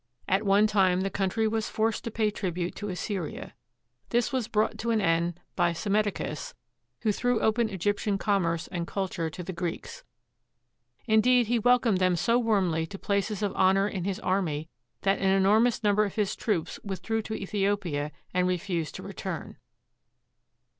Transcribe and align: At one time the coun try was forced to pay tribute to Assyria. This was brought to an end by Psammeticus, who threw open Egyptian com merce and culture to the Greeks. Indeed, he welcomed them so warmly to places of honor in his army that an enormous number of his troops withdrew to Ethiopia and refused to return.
At 0.27 0.41
one 0.41 0.65
time 0.65 1.01
the 1.01 1.11
coun 1.11 1.29
try 1.29 1.45
was 1.45 1.69
forced 1.69 2.03
to 2.05 2.09
pay 2.09 2.31
tribute 2.31 2.73
to 2.77 2.89
Assyria. 2.89 3.53
This 4.09 4.33
was 4.33 4.47
brought 4.47 4.79
to 4.79 4.89
an 4.89 4.99
end 4.99 5.39
by 5.55 5.73
Psammeticus, 5.73 6.55
who 7.01 7.11
threw 7.11 7.39
open 7.39 7.69
Egyptian 7.69 8.17
com 8.17 8.41
merce 8.41 8.65
and 8.69 8.87
culture 8.87 9.29
to 9.29 9.43
the 9.43 9.53
Greeks. 9.53 10.03
Indeed, 11.05 11.45
he 11.45 11.59
welcomed 11.59 11.99
them 11.99 12.15
so 12.15 12.39
warmly 12.39 12.87
to 12.87 12.97
places 12.97 13.43
of 13.43 13.53
honor 13.55 13.87
in 13.87 14.03
his 14.05 14.19
army 14.21 14.69
that 15.01 15.19
an 15.19 15.29
enormous 15.29 15.83
number 15.83 16.03
of 16.05 16.15
his 16.15 16.35
troops 16.35 16.79
withdrew 16.83 17.21
to 17.21 17.35
Ethiopia 17.35 18.11
and 18.33 18.47
refused 18.47 18.95
to 18.95 19.03
return. 19.03 19.55